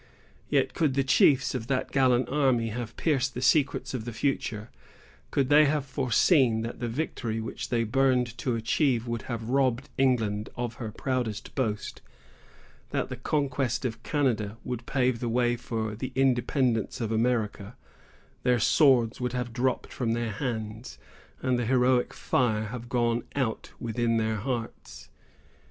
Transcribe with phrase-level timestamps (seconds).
[0.49, 4.71] Yet, could the chiefs of that gallant army have pierced the secrets of the future,
[5.29, 9.89] could they have foreseen that the victory which they burned to achieve would have robbed
[9.99, 12.01] England of her proudest boast,
[12.89, 17.75] that the conquest of Canada would pave the way for the independence of America,
[18.41, 20.97] their swords would have dropped from their hands,
[21.43, 25.09] and the heroic fire have gone out within their hearts.